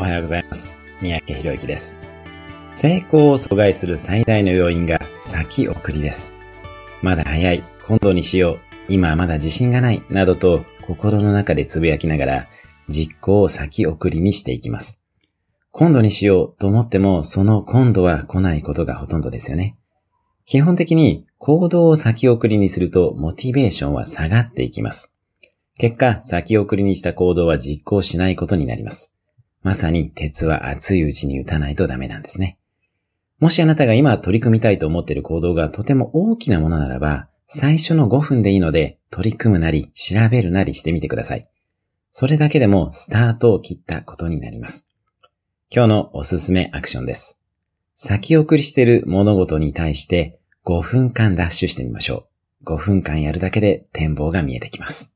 [0.00, 0.78] おはようございます。
[1.02, 1.98] 三宅博之です。
[2.74, 6.32] 成功を阻害する最大の要因が先送りです。
[7.02, 12.48] まだ早い、今度にしよう、今はまだ自信がない、などと心の中でつぶやきながら
[12.88, 15.02] 実行を先送りにしていきます。
[15.70, 19.76] 今度にしようと思ってもその今度は来ないことがほとんどですよね。
[20.46, 25.14] 基本的に行動を先送りにするとモチベーションは下がっていきます。
[25.76, 29.14] 結果、先送りにした行動は実行しないことになります。
[29.62, 32.58] まさに鉄は熱いうちに打たないとダメなんですね。
[33.38, 41.48] もしあなたが今取り組みたいと思っている行動がとても大きなものならば、最初の5分でいいので取り組むなり調べるなりしてみてください。
[42.10, 44.88] それだけでもスタートを切ったことになります。
[45.70, 47.40] 今日のおすすめアクションです。
[47.94, 52.28] 先送りしている物事に対して5分間ダッシュしてみましょ
[52.62, 52.74] う。
[52.74, 55.14] 5分間やるだけで展望が見えてきます。